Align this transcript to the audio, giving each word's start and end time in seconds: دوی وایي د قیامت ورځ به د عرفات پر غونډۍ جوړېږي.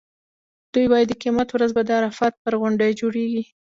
دوی 0.73 0.85
وایي 0.89 1.05
د 1.07 1.13
قیامت 1.21 1.49
ورځ 1.51 1.69
به 1.75 1.81
د 1.85 1.89
عرفات 1.99 2.33
پر 2.43 2.53
غونډۍ 2.61 2.91
جوړېږي. 3.01 3.43